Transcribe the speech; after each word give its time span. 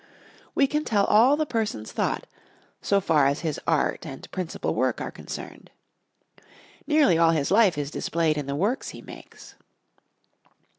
We 0.55 0.65
can 0.65 0.83
tell 0.83 1.05
all 1.05 1.37
the 1.37 1.45
person's 1.45 1.91
thought, 1.91 2.25
so 2.81 2.99
far 2.99 3.27
as 3.27 3.41
his 3.41 3.59
art 3.67 4.03
and 4.03 4.31
principal 4.31 4.73
work 4.73 4.99
are 4.99 5.11
concerned. 5.11 5.69
Nearly 6.87 7.19
all 7.19 7.29
his 7.33 7.51
life 7.51 7.77
is 7.77 7.91
displayed 7.91 8.35
in 8.35 8.47
the 8.47 8.55
works 8.55 8.89
he 8.89 9.01
makes. 9.03 9.53